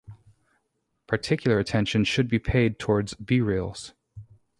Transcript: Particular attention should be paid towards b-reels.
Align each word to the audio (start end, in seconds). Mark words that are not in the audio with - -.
Particular 1.05 1.59
attention 1.59 2.05
should 2.05 2.27
be 2.27 2.39
paid 2.39 2.79
towards 2.79 3.13
b-reels. 3.13 3.93